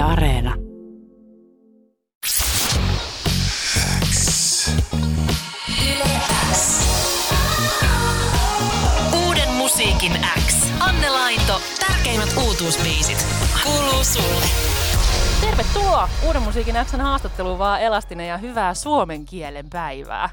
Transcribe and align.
Yle 0.00 0.08
Areena. 0.08 0.54
Uuden 9.26 9.50
musiikin 9.50 10.12
X. 10.46 10.72
Anne 10.80 11.10
Lainto, 11.10 11.60
tärkeimmät 11.86 12.28
uutuusbiisit. 12.46 13.26
Kuuluu 13.64 14.04
sulle. 14.04 14.46
Tervetuloa 15.40 16.08
Uuden 16.26 16.42
musiikin 16.42 16.74
Xn 16.84 17.00
haastatteluun 17.00 17.58
vaan 17.58 17.80
Elastinen 17.80 18.28
ja 18.28 18.36
hyvää 18.36 18.74
suomen 18.74 19.24
kielen 19.24 19.70
päivää. 19.70 20.30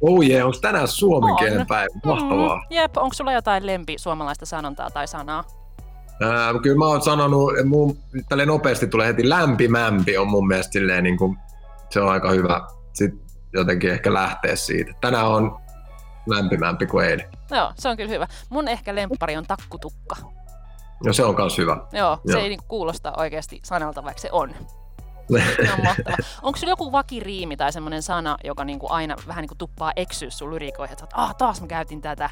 Oh 0.00 0.22
jee, 0.22 0.44
onko 0.44 0.58
tänään 0.60 0.88
suomen 0.88 1.30
On. 1.30 1.36
kielen 1.36 1.66
päivä? 1.66 1.94
Mahtavaa. 2.04 2.56
Mm, 2.56 2.62
jep, 2.70 2.96
onko 2.96 3.14
sulla 3.14 3.32
jotain 3.32 3.66
lempi 3.66 3.98
suomalaista 3.98 4.46
sanontaa 4.46 4.90
tai 4.90 5.08
sanaa? 5.08 5.44
Ää, 6.22 6.54
kyllä 6.62 6.78
mä 6.78 6.86
oon 6.86 7.02
sanonut, 7.02 7.52
mun, 7.64 7.98
tälleen 8.28 8.48
nopeasti 8.48 8.86
tulee 8.86 9.06
heti 9.06 9.28
lämpimämpi 9.28 10.18
on 10.18 10.28
mun 10.28 10.46
mielestä 10.46 10.72
silleen, 10.72 11.04
niin 11.04 11.18
kuin, 11.18 11.36
se 11.90 12.00
on 12.00 12.08
aika 12.08 12.30
hyvä 12.30 12.60
sit 12.92 13.14
jotenkin 13.52 13.90
ehkä 13.90 14.12
lähteä 14.12 14.56
siitä. 14.56 14.92
Tänään 15.00 15.26
on 15.26 15.60
lämpimämpi 16.26 16.86
kuin 16.86 17.06
eilen. 17.06 17.30
Joo, 17.50 17.72
se 17.74 17.88
on 17.88 17.96
kyllä 17.96 18.10
hyvä. 18.10 18.26
Mun 18.48 18.68
ehkä 18.68 18.94
lemppari 18.94 19.36
on 19.36 19.46
takkutukka. 19.46 20.16
No 21.04 21.12
se 21.12 21.24
on 21.24 21.34
kans 21.34 21.58
hyvä. 21.58 21.76
Joo, 21.92 22.18
se 22.26 22.32
Joo. 22.32 22.42
ei 22.42 22.48
niinku 22.48 22.64
kuulosta 22.68 23.12
oikeasti 23.16 23.60
sanalta, 23.64 24.04
vaikka 24.04 24.20
se 24.20 24.28
on. 24.32 24.54
Se 25.56 25.72
on 25.72 25.84
mahtava. 25.84 26.16
Onko 26.42 26.58
sulla 26.58 26.72
joku 26.72 26.92
vakiriimi 26.92 27.56
tai 27.56 27.72
semmoinen 27.72 28.02
sana, 28.02 28.36
joka 28.44 28.64
niinku 28.64 28.86
aina 28.90 29.16
vähän 29.26 29.42
niinku 29.42 29.54
tuppaa 29.54 29.92
eksyä 29.96 30.30
sun 30.30 30.50
lyrikoihin, 30.50 30.92
että 30.92 31.06
ah, 31.14 31.34
taas 31.36 31.60
mä 31.60 31.66
käytin 31.66 32.00
tätä. 32.00 32.30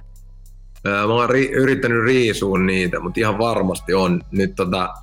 Mä 0.85 1.05
oon 1.05 1.31
ri- 1.31 1.53
yrittänyt 1.53 2.05
riisua 2.05 2.59
niitä, 2.59 3.01
mutta 3.01 3.21
ihan 3.21 3.39
varmasti 3.39 3.95
on. 3.95 4.23
Nyt 4.31 4.55
tota, 4.55 4.95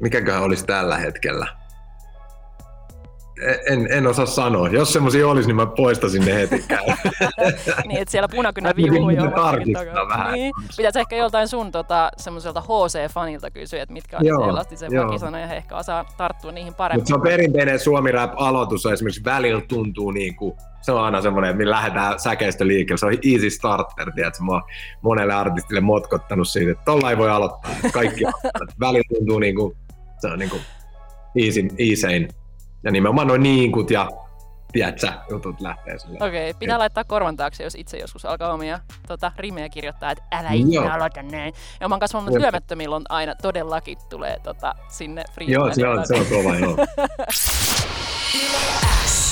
mikäköhän 0.00 0.42
olisi 0.42 0.66
tällä 0.66 0.98
hetkellä? 0.98 1.46
En, 3.70 3.86
en 3.90 4.06
osaa 4.06 4.26
sanoa. 4.26 4.68
Jos 4.68 4.92
semmoisia 4.92 5.28
olisi, 5.28 5.48
niin 5.48 5.56
mä 5.56 5.66
poistasin 5.66 6.24
ne 6.24 6.34
heti. 6.34 6.56
niin, 7.88 8.00
että 8.00 8.12
siellä 8.12 8.28
punakynä 8.28 8.72
niitä 8.76 9.82
jo. 9.82 10.32
Niin. 10.32 10.52
Pitäisi 10.76 10.98
ehkä 10.98 11.16
joltain 11.16 11.48
sun 11.48 11.72
tota, 11.72 12.10
semmoiselta 12.16 12.60
HC-fanilta 12.60 13.50
kysyä, 13.50 13.82
että 13.82 13.92
mitkä 13.92 14.18
on 14.18 14.26
Joo, 14.26 14.50
elastisen 14.50 14.90
vakisanoja, 14.92 15.46
he 15.46 15.56
ehkä 15.56 15.76
osaa 15.76 16.04
tarttua 16.16 16.52
niihin 16.52 16.74
paremmin. 16.74 17.00
Mutta 17.00 17.08
se 17.08 17.14
on 17.14 17.22
perinteinen 17.22 17.80
suomi 17.80 18.12
rap 18.12 18.32
aloitus 18.36 18.86
on 18.86 18.92
esimerkiksi 18.92 19.24
välillä 19.24 19.60
tuntuu 19.60 20.10
niinku, 20.10 20.56
se 20.80 20.92
on 20.92 21.04
aina 21.04 21.22
semmoinen, 21.22 21.50
että 21.50 21.64
me 21.64 21.70
lähdetään 21.70 22.20
säkeistä 22.20 22.66
liikkeelle. 22.66 22.98
Se 22.98 23.06
on 23.06 23.12
easy 23.32 23.50
starter, 23.50 24.12
tiedätkö? 24.12 24.42
Mä 24.44 24.52
oon 24.52 24.62
monelle 25.02 25.34
artistille 25.34 25.80
motkottanut 25.80 26.48
siitä, 26.48 26.72
että 26.72 26.84
tolla 26.84 27.10
ei 27.10 27.18
voi 27.18 27.30
aloittaa. 27.30 27.70
Kaikki 27.92 28.24
aloittaa. 28.24 28.76
välillä 28.80 29.04
tuntuu 29.14 29.38
niinku, 29.38 29.76
se 30.18 30.28
on 30.28 30.38
niinku 30.38 30.56
easy, 31.44 31.68
easein. 31.78 32.28
Ja 32.82 32.92
nimenomaan 32.92 33.26
noin 33.26 33.42
niinkut 33.42 33.90
ja 33.90 34.08
tiedätkö, 34.72 35.12
jutut 35.30 35.60
lähtee 35.60 35.98
sille. 35.98 36.18
Okei, 36.20 36.50
okay, 36.50 36.58
pitää 36.58 36.78
laittaa 36.78 37.04
korvan 37.04 37.36
taakse, 37.36 37.64
jos 37.64 37.74
itse 37.74 37.98
joskus 37.98 38.24
alkaa 38.24 38.52
omia 38.52 38.80
tota, 39.08 39.32
rimejä 39.36 39.68
kirjoittaa, 39.68 40.10
että 40.10 40.24
älä 40.32 40.54
Joo. 40.54 40.68
ikinä 40.68 40.94
aloita 40.94 41.22
näin. 41.22 41.54
Ja 41.80 41.88
mä 41.88 41.92
oon 41.92 42.00
kasvanut 42.00 42.34
työmättömillä 42.38 42.96
on 42.96 43.04
aina 43.08 43.34
todellakin 43.34 43.98
tulee 44.10 44.36
tota, 44.42 44.74
sinne 44.88 45.24
Joo, 45.46 45.72
se 45.72 45.88
on, 45.88 46.06
se 46.06 46.14
on 46.14 46.26
kova, 46.26 46.56
joo. 46.56 46.76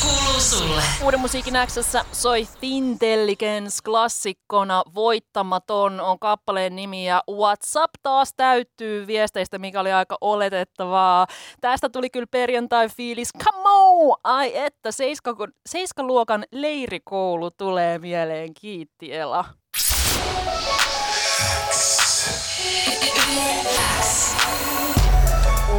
Kuuluu 0.05 0.41
sulle. 0.41 0.83
Uuden 1.05 1.21
musiikin 1.21 1.55
Xssä 1.67 2.05
soi 2.13 2.49
Fintelligence 2.61 3.79
klassikkona 3.85 4.83
voittamaton 4.95 6.01
on 6.01 6.19
kappaleen 6.19 6.77
nimi 6.77 7.07
ja 7.07 7.23
WhatsApp 7.31 7.95
taas 8.03 8.35
täyttyy 8.37 9.07
viesteistä, 9.07 9.59
mikä 9.59 9.81
oli 9.81 9.93
aika 9.93 10.19
oletettavaa. 10.21 11.27
Tästä 11.61 11.89
tuli 11.89 12.11
kyllä 12.11 12.27
perjantai 12.31 12.89
fiilis, 12.89 13.29
come 13.45 13.69
on! 13.71 14.17
Ai 14.25 14.57
että, 14.57 14.93
seiskako, 14.93 15.49
seiskaluokan 15.69 16.45
leirikoulu 16.53 17.51
tulee 17.51 17.99
mieleen, 17.99 18.55
kiitti 18.55 19.15
Ela. 19.15 19.45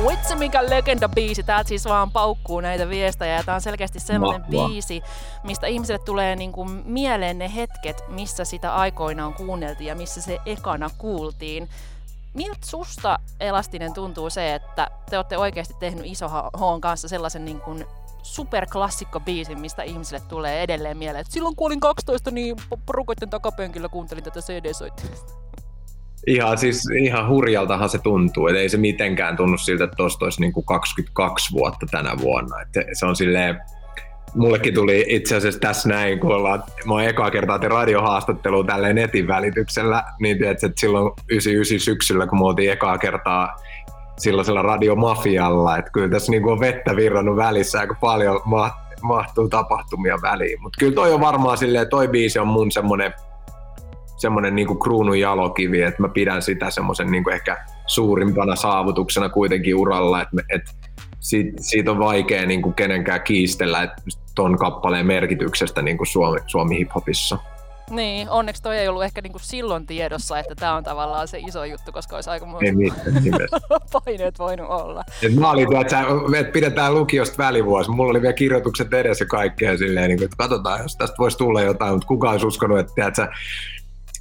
Vitsi 0.09 0.35
mikä 0.35 0.69
legenda-biisi, 0.69 1.43
täältä 1.43 1.67
siis 1.67 1.85
vaan 1.85 2.11
paukkuu 2.11 2.61
näitä 2.61 2.89
viestejä 2.89 3.35
ja 3.35 3.43
tää 3.43 3.55
on 3.55 3.61
selkeästi 3.61 3.99
sellainen 3.99 4.41
Mahtavaa. 4.41 4.67
biisi, 4.67 5.01
mistä 5.43 5.67
ihmisille 5.67 5.99
tulee 5.99 6.35
niinku 6.35 6.65
mieleen 6.65 7.37
ne 7.37 7.55
hetket, 7.55 8.03
missä 8.07 8.45
sitä 8.45 8.75
aikoinaan 8.75 9.33
kuunneltiin 9.33 9.87
ja 9.87 9.95
missä 9.95 10.21
se 10.21 10.37
ekana 10.45 10.89
kuultiin. 10.97 11.69
Miltä 12.33 12.59
susta 12.65 13.19
Elastinen 13.39 13.93
tuntuu 13.93 14.29
se, 14.29 14.53
että 14.53 14.87
te 15.09 15.17
olette 15.17 15.37
oikeasti 15.37 15.73
tehnyt 15.79 16.05
Iso 16.05 16.29
Hon 16.59 16.81
kanssa 16.81 17.07
sellaisen 17.07 17.45
niin 17.45 17.61
kuin 17.61 17.85
superklassikko-biisin, 18.23 19.59
mistä 19.59 19.83
ihmisille 19.83 20.21
tulee 20.27 20.63
edelleen 20.63 20.97
mieleen. 20.97 21.25
Silloin 21.29 21.55
kun 21.55 21.65
olin 21.65 21.79
12, 21.79 22.31
niin 22.31 22.55
porukoiden 22.85 23.29
takapenkillä 23.29 23.89
kuuntelin 23.89 24.23
tätä 24.23 24.39
CD-soittimesta. 24.39 25.44
Ihan, 26.27 26.57
siis, 26.57 26.89
ihan 26.99 27.29
hurjaltahan 27.29 27.89
se 27.89 27.97
tuntuu, 27.97 28.47
että 28.47 28.59
ei 28.59 28.69
se 28.69 28.77
mitenkään 28.77 29.37
tunnu 29.37 29.57
siltä, 29.57 29.83
että 29.83 29.95
tuosta 29.95 30.25
olisi 30.25 30.41
niin 30.41 30.53
kuin 30.53 30.65
22 30.65 31.53
vuotta 31.53 31.85
tänä 31.91 32.17
vuonna. 32.21 32.61
Että 32.61 32.81
se 32.93 33.05
on 33.05 33.15
silleen, 33.15 33.61
mullekin 34.35 34.73
tuli 34.73 35.05
itse 35.07 35.35
asiassa 35.35 35.59
tässä 35.59 35.89
näin, 35.89 36.19
kun 36.19 36.35
ollaan, 36.35 36.63
mä 36.85 36.93
oon 36.93 37.03
ekaa 37.03 37.31
kertaa 37.31 37.59
te 37.59 37.67
radiohaastattelu 37.67 38.63
tälleen 38.63 38.95
netin 38.95 39.27
välityksellä, 39.27 40.03
niin 40.19 40.37
tiedätkö, 40.37 40.65
että 40.65 40.79
silloin 40.79 41.11
99 41.29 41.79
syksyllä, 41.79 42.27
kun 42.27 42.39
me 42.39 42.45
oltiin 42.45 42.71
ekaa 42.71 42.97
kertaa 42.97 43.55
silloisella 44.17 44.61
radiomafialla, 44.61 45.77
että 45.77 45.91
kyllä 45.91 46.09
tässä 46.09 46.31
niin 46.31 46.45
on 46.45 46.59
vettä 46.59 46.95
virrannut 46.95 47.35
välissä 47.35 47.79
aika 47.79 47.95
paljon 48.01 48.41
ma- 48.45 48.77
mahtuu 49.01 49.49
tapahtumia 49.49 50.17
väliin, 50.21 50.61
mutta 50.61 50.79
kyllä 50.79 50.95
toi 50.95 51.13
on 51.13 51.21
varmaan 51.21 51.57
silleen, 51.57 51.89
toi 51.89 52.07
biisi 52.07 52.39
on 52.39 52.47
mun 52.47 52.71
semmonen 52.71 53.13
semmoinen 54.17 54.55
niin 54.55 54.79
kruunun 54.79 55.19
jalokivi, 55.19 55.81
että 55.81 56.01
mä 56.01 56.09
pidän 56.09 56.41
sitä 56.41 56.69
semmoisen 56.69 57.11
niin 57.11 57.29
ehkä 57.33 57.65
suurimpana 57.87 58.55
saavutuksena 58.55 59.29
kuitenkin 59.29 59.75
uralla, 59.75 60.21
että, 60.21 60.37
että 60.53 60.71
siitä, 61.19 61.51
siitä 61.61 61.91
on 61.91 61.99
vaikea 61.99 62.45
niin 62.45 62.61
kuin 62.61 62.75
kenenkään 62.75 63.21
kiistellä 63.21 63.83
että 63.83 64.01
ton 64.35 64.57
kappaleen 64.57 65.05
merkityksestä 65.05 65.81
niin 65.81 65.97
kuin 65.97 66.07
Suomi, 66.07 66.39
Suomi 66.47 66.77
hiphopissa. 66.77 67.37
Niin, 67.89 68.29
onneksi 68.29 68.63
toi 68.63 68.77
ei 68.77 68.87
ollut 68.87 69.03
ehkä 69.03 69.21
niinku 69.21 69.39
silloin 69.39 69.85
tiedossa, 69.85 70.39
että 70.39 70.55
tämä 70.55 70.75
on 70.75 70.83
tavallaan 70.83 71.27
se 71.27 71.39
iso 71.47 71.63
juttu, 71.63 71.91
koska 71.91 72.15
olisi 72.15 72.29
aika 72.29 72.45
Ei 72.61 72.71
mitään 72.71 73.47
paineet 74.05 74.39
voinut 74.39 74.69
olla. 74.69 75.03
Et 75.23 75.35
mä 75.35 75.51
olin, 75.51 75.81
että, 75.81 76.05
että 76.39 76.51
pidetään 76.51 76.95
lukiosta 76.95 77.37
välivuosi. 77.37 77.91
Mulla 77.91 78.11
oli 78.11 78.21
vielä 78.21 78.33
kirjoitukset 78.33 78.93
edessä 78.93 79.25
kaikkea 79.25 79.77
silleen, 79.77 80.07
niin 80.07 80.17
kuin, 80.17 80.25
että 80.25 80.37
katsotaan, 80.37 80.81
jos 80.81 80.95
tästä 80.97 81.15
voisi 81.19 81.37
tulla 81.37 81.61
jotain, 81.61 81.93
mutta 81.93 82.07
kukaan 82.07 82.31
olisi 82.31 82.47
uskonut, 82.47 82.79
että 82.79 82.93
tiedätkö, 82.95 83.27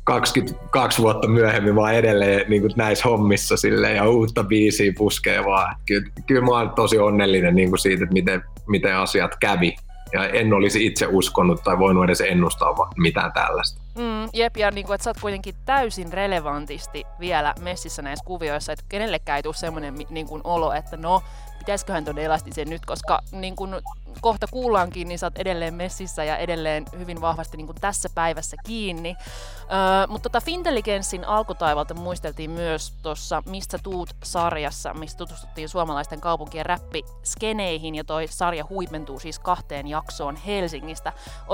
22 0.04 1.02
vuotta 1.02 1.28
myöhemmin 1.28 1.76
vaan 1.76 1.94
edelleen 1.94 2.50
niin 2.50 2.62
kuin 2.62 2.72
näissä 2.76 3.08
hommissa 3.08 3.56
silleen, 3.56 3.96
ja 3.96 4.08
uutta 4.08 4.44
biisiä 4.44 4.92
puskee 4.98 5.44
vaan. 5.44 5.76
Kyllä, 5.86 6.06
kyllä 6.26 6.40
mä 6.40 6.50
oon 6.50 6.70
tosi 6.70 6.98
onnellinen 6.98 7.54
niin 7.54 7.68
kuin 7.68 7.78
siitä, 7.78 8.04
että 8.04 8.12
miten, 8.12 8.42
miten 8.66 8.96
asiat 8.96 9.36
kävi. 9.40 9.76
Ja 10.12 10.28
en 10.28 10.52
olisi 10.52 10.86
itse 10.86 11.06
uskonut 11.06 11.62
tai 11.64 11.78
voinut 11.78 12.04
edes 12.04 12.20
ennustaa 12.20 12.90
mitään 12.96 13.32
tällaista. 13.32 13.80
Mm, 13.98 14.28
jep, 14.32 14.56
ja 14.56 14.70
niinku, 14.70 14.92
että 14.92 15.04
sä 15.04 15.10
oot 15.10 15.20
kuitenkin 15.20 15.54
täysin 15.64 16.12
relevantisti 16.12 17.04
vielä 17.20 17.54
messissä 17.60 18.02
näissä 18.02 18.24
kuvioissa, 18.24 18.72
että 18.72 18.84
kenellekään 18.88 19.36
ei 19.36 19.42
tule 19.42 19.54
semmoinen 19.54 19.94
niin 20.10 20.26
kuin 20.26 20.40
olo, 20.44 20.72
että 20.72 20.96
no, 20.96 21.22
pitäisiköhän 21.64 22.04
ton 22.04 22.18
elastisen 22.18 22.70
nyt, 22.70 22.86
koska 22.86 23.20
niin 23.32 23.56
kuin 23.56 23.74
kohta 24.20 24.46
kuullaankin, 24.50 25.08
niin 25.08 25.18
sä 25.18 25.26
oot 25.26 25.38
edelleen 25.38 25.74
messissä 25.74 26.24
ja 26.24 26.36
edelleen 26.36 26.84
hyvin 26.98 27.20
vahvasti 27.20 27.56
niin 27.56 27.66
kuin 27.66 27.76
tässä 27.80 28.08
päivässä 28.14 28.56
kiinni. 28.66 29.16
Öö, 29.60 30.06
mutta 30.08 30.30
tota 30.30 30.44
Fintelligenssin 30.44 31.24
alkutaivalta 31.24 31.94
muisteltiin 31.94 32.50
myös 32.50 32.92
tuossa 33.02 33.42
Mistä 33.46 33.78
tuut-sarjassa, 33.82 34.94
missä 34.94 35.18
tutustuttiin 35.18 35.68
suomalaisten 35.68 36.20
kaupunkien 36.20 36.66
räppiskeneihin, 36.66 37.94
ja 37.94 38.04
toi 38.04 38.26
sarja 38.26 38.64
huipentuu 38.70 39.18
siis 39.18 39.38
kahteen 39.38 39.86
jaksoon 39.86 40.36
Helsingistä. 40.36 41.12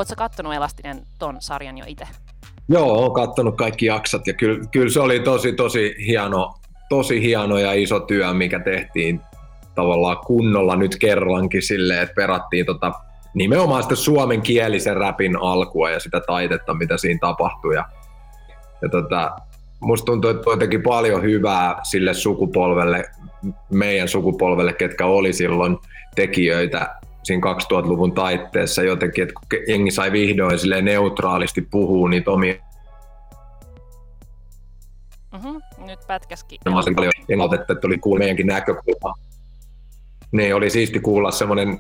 Sä 0.09 0.17
kattonut 0.17 0.55
Elastinen 0.55 1.07
ton 1.19 1.37
sarjan 1.41 1.79
jo 1.79 1.85
itse? 1.89 2.09
Joo, 2.69 2.93
olen 2.93 3.13
katsonut 3.13 3.57
kaikki 3.57 3.87
jaksat 3.87 4.27
ja 4.27 4.35
kyllä, 4.35 4.67
kyllä 4.71 4.91
se 4.91 5.01
oli 5.01 5.21
tosi, 5.21 5.53
tosi 5.53 5.95
hieno, 6.07 6.55
tosi 6.89 7.23
hieno 7.23 7.59
ja 7.59 7.73
iso 7.73 8.01
työ, 8.01 8.35
mikä 8.35 8.61
tehtiin 8.61 9.21
tavallaan 9.75 10.19
kunnolla 10.27 10.77
nyt 10.77 10.97
kerrankin 10.97 11.63
silleen, 11.63 12.03
että 12.03 12.15
perattiin 12.15 12.67
tota, 12.67 12.93
nimenomaan 13.35 13.83
sitä 13.83 13.95
suomenkielisen 13.95 14.97
räpin 14.97 15.37
alkua 15.37 15.91
ja 15.91 16.01
sitä 16.01 16.21
taitetta, 16.27 16.75
mitä 16.75 16.97
siinä 16.97 17.19
tapahtui. 17.21 17.75
Ja, 17.75 17.85
ja 18.83 18.89
tota, 18.89 19.37
musta 19.81 20.07
tuntuu, 20.07 20.31
että 20.31 20.43
toi 20.43 20.59
teki 20.59 20.79
paljon 20.79 21.23
hyvää 21.23 21.81
sille 21.83 22.15
sukupolvelle, 22.15 23.05
meidän 23.71 24.09
sukupolvelle, 24.09 24.73
ketkä 24.73 25.07
oli 25.07 25.33
silloin 25.33 25.79
tekijöitä 26.15 26.95
siinä 27.23 27.43
2000-luvun 27.53 28.13
taitteessa 28.13 28.83
jotenkin, 28.83 29.23
että 29.23 29.35
kun 29.35 29.59
jengi 29.69 29.91
sai 29.91 30.13
vihdoin 30.13 30.59
silleen 30.59 30.85
neutraalisti 30.85 31.63
puhua 31.71 32.09
niitä 32.09 32.31
omia 32.31 32.55
Mm-hmm. 35.33 35.87
Nyt 35.87 35.99
pätkäski. 36.07 36.59
Mä 36.65 36.83
paljon 36.97 37.55
että 37.55 37.75
tuli 37.75 37.99
kuulla 37.99 38.19
meidänkin 38.19 38.47
näkökulma. 38.47 39.15
Niin 40.33 40.55
oli 40.55 40.71
siisti 40.71 41.01
kuulla 41.01 41.31
semmoinen 41.31 41.79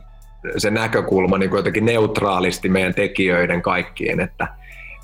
se 0.57 0.71
näkökulma 0.71 1.39
niin 1.39 1.51
kuin 1.51 1.59
jotenkin 1.59 1.85
neutraalisti 1.85 2.69
meidän 2.69 2.95
tekijöiden 2.95 3.63
kaikkiin, 3.63 4.21
että, 4.21 4.49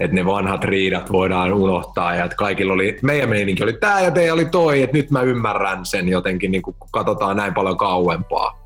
että 0.00 0.14
ne 0.14 0.26
vanhat 0.26 0.64
riidat 0.64 1.12
voidaan 1.12 1.52
unohtaa 1.52 2.14
ja 2.14 2.24
että 2.24 2.36
kaikilla 2.36 2.72
oli, 2.72 2.98
meidän 3.02 3.28
meininki 3.28 3.62
oli 3.62 3.72
tämä 3.72 4.00
ja 4.00 4.10
teillä 4.10 4.34
oli 4.34 4.44
toi, 4.44 4.82
että 4.82 4.96
nyt 4.96 5.10
mä 5.10 5.22
ymmärrän 5.22 5.86
sen 5.86 6.08
jotenkin, 6.08 6.50
niin 6.50 6.62
kun 6.62 6.74
katsotaan 6.90 7.36
näin 7.36 7.54
paljon 7.54 7.76
kauempaa. 7.76 8.65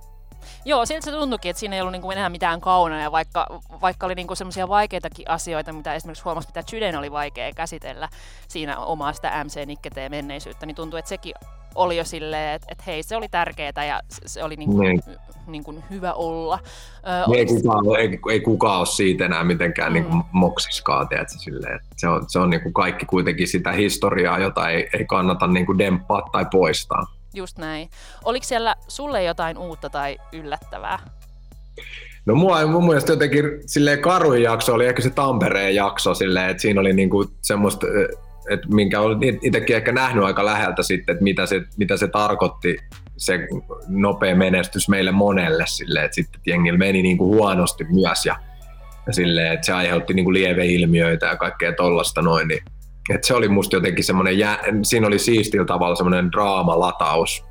Joo, 0.65 0.87
siltä 0.87 1.05
se 1.05 1.11
tuntuikin, 1.11 1.51
että 1.51 1.61
siinä 1.61 1.77
ei 1.77 1.83
ollut 1.83 1.93
niinku 1.93 2.11
enää 2.11 2.29
mitään 2.29 2.61
kaunoja, 2.61 3.13
vaikka, 3.13 3.47
vaikka 3.81 4.07
oli 4.07 4.15
niinku 4.15 4.35
semmoisia 4.35 4.69
vaikeitakin 4.69 5.31
asioita, 5.31 5.73
mitä 5.73 5.95
esimerkiksi 5.95 6.25
huomasi, 6.25 6.49
mitä 6.49 6.63
Chyden 6.63 6.97
oli 6.97 7.13
vaikea 7.13 7.53
käsitellä 7.53 8.09
siinä 8.49 8.79
omaa 8.79 9.13
sitä 9.13 9.45
MC 9.45 9.67
Nikketeen 9.67 10.11
menneisyyttä, 10.11 10.67
niin 10.67 10.77
tuntui, 10.77 10.99
että 10.99 11.09
sekin 11.09 11.35
oli 11.75 11.97
jo 11.97 12.05
silleen, 12.05 12.55
että, 12.55 12.67
että 12.71 12.85
hei, 12.87 13.03
se 13.03 13.17
oli 13.17 13.29
tärkeää 13.29 13.85
ja 13.89 14.01
se 14.09 14.45
oli 14.45 14.57
niinku, 14.57 14.79
niin. 14.81 15.03
Niinku 15.47 15.75
hyvä 15.91 16.13
olla. 16.13 16.59
Ö, 16.97 17.31
niin, 17.31 17.39
ei, 17.39 17.47
kukaan, 17.47 17.85
ei, 17.99 18.19
ei 18.31 18.41
kukaan 18.41 18.79
ole 18.79 18.87
siitä 18.87 19.25
enää 19.25 19.45
mitenkään 19.45 19.93
niinku 19.93 20.11
mm. 20.11 20.17
niinku 20.17 20.29
moksiskaan, 20.33 21.09
tiedätkö, 21.09 21.35
silleen, 21.39 21.75
että 21.75 21.89
se 21.97 22.09
on, 22.09 22.25
se 22.29 22.39
on 22.39 22.51
niinku 22.51 22.73
kaikki 22.73 23.07
kuitenkin 23.07 23.49
sitä 23.49 23.73
historiaa, 23.73 24.39
jota 24.39 24.71
ei, 24.71 24.89
ei 24.99 25.05
kannata 25.05 25.47
niinku 25.47 25.79
demppaa 25.79 26.29
tai 26.33 26.47
poistaa. 26.51 27.20
Just 27.35 27.59
näin. 27.59 27.91
Oliko 28.25 28.47
siellä 28.47 28.77
sulle 28.89 29.23
jotain 29.23 29.59
uutta 29.59 29.91
tai 29.91 30.19
yllättävää? 30.33 30.99
No 32.27 32.35
mua, 32.35 32.67
mun 32.67 32.87
mielestä 32.87 33.13
jotenkin 33.13 33.45
silleen 33.67 34.03
karuin 34.03 34.43
jakso 34.43 34.75
oli 34.75 34.87
ehkä 34.87 35.03
se 35.03 35.11
Tampereen 35.11 35.75
jakso 35.75 36.15
silleen, 36.15 36.51
että 36.51 36.61
siinä 36.61 36.81
oli 36.81 36.93
niinku 36.93 37.25
semmoista, 37.43 37.87
että 38.51 38.69
minkä 38.69 39.01
olen 39.01 39.19
itsekin 39.43 39.77
ehkä 39.77 39.93
nähnyt 39.93 40.25
aika 40.25 40.45
läheltä 40.45 40.83
sitten, 40.83 41.13
että 41.13 41.25
mitä 41.25 41.47
se, 41.47 41.63
mitä 41.77 41.97
se 41.97 42.09
tarkoitti 42.09 42.77
se 43.17 43.47
nopea 43.89 44.37
menestys 44.37 44.89
meille 44.89 45.13
monelle 45.13 45.65
silleen, 45.67 46.05
että 46.05 46.15
sitten 46.15 46.41
jengillä 46.47 46.79
meni 46.79 47.03
niinku 47.03 47.35
huonosti 47.35 47.85
myös 47.85 48.27
ja, 48.27 48.37
ja 49.07 49.13
silleen, 49.13 49.53
että 49.53 49.67
se 49.67 49.73
aiheutti 49.73 50.15
niinku 50.15 50.33
lieveilmiöitä 50.33 51.27
ja 51.27 51.37
kaikkea 51.37 51.73
tollasta 51.73 52.23
noin, 52.23 52.49
niin 52.49 52.65
et 53.15 53.25
se 53.25 53.35
oli 53.35 53.49
musta 53.49 53.77
jotenkin 53.77 54.05
semmoinen, 54.05 54.39
jä, 54.39 54.59
siinä 54.83 55.07
oli 55.07 55.19
siistillä 55.19 55.65
tavalla 55.65 55.97
semmoinen 55.97 56.33
draamalataus. 56.33 57.45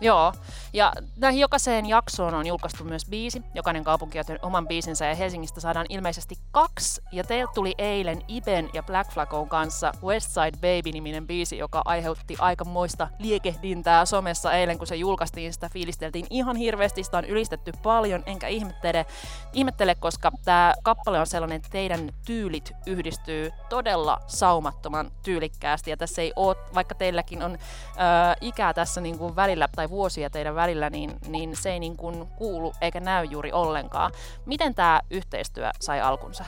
Joo, 0.00 0.32
ja 0.72 0.92
näihin 1.16 1.40
jokaiseen 1.40 1.86
jaksoon 1.86 2.34
on 2.34 2.46
julkaistu 2.46 2.84
myös 2.84 3.06
biisi. 3.10 3.42
Jokainen 3.54 3.84
kaupunki 3.84 4.18
on 4.18 4.24
oman 4.42 4.68
biisinsä 4.68 5.06
ja 5.06 5.14
Helsingistä 5.14 5.60
saadaan 5.60 5.86
ilmeisesti 5.88 6.34
kaksi. 6.50 7.02
Ja 7.12 7.24
teiltä 7.24 7.52
tuli 7.54 7.74
eilen 7.78 8.22
Iben 8.28 8.70
ja 8.74 8.82
Black 8.82 9.12
Flagon 9.12 9.48
kanssa 9.48 9.92
Westside 10.02 10.56
Baby-niminen 10.56 11.26
biisi, 11.26 11.58
joka 11.58 11.82
aiheutti 11.84 12.36
aikamoista 12.38 13.08
liekehdintää 13.18 14.04
somessa 14.04 14.52
eilen, 14.52 14.78
kun 14.78 14.86
se 14.86 14.96
julkaistiin. 14.96 15.52
Sitä 15.52 15.68
fiilisteltiin 15.68 16.26
ihan 16.30 16.56
hirveästi, 16.56 17.04
sitä 17.04 17.18
on 17.18 17.24
ylistetty 17.24 17.72
paljon, 17.82 18.22
enkä 18.26 18.48
ihmettele, 18.48 19.06
ihmettele 19.52 19.94
koska 19.94 20.30
tämä 20.44 20.74
kappale 20.82 21.20
on 21.20 21.26
sellainen, 21.26 21.56
että 21.56 21.68
teidän 21.70 22.10
tyylit 22.26 22.72
yhdistyy 22.86 23.50
todella 23.68 24.18
saumattoman 24.26 25.10
tyylikkäästi. 25.22 25.90
Ja 25.90 25.96
tässä 25.96 26.22
ei 26.22 26.32
ole, 26.36 26.56
vaikka 26.74 26.94
teilläkin 26.94 27.42
on 27.42 27.52
äh, 27.54 28.36
ikää 28.40 28.74
tässä 28.74 29.00
niin 29.00 29.18
kuin 29.18 29.36
välillä 29.36 29.68
tai 29.76 29.90
vuosia 29.90 30.30
teidän 30.30 30.54
välillä, 30.54 30.61
niin, 30.90 31.10
niin 31.28 31.56
se 31.56 31.72
ei 31.72 31.80
niin 31.80 31.96
kuin 31.96 32.26
kuulu 32.36 32.72
eikä 32.80 33.00
näy 33.00 33.24
juuri 33.24 33.52
ollenkaan. 33.52 34.12
Miten 34.46 34.74
tämä 34.74 35.00
yhteistyö 35.10 35.70
sai 35.80 36.00
alkunsa? 36.00 36.44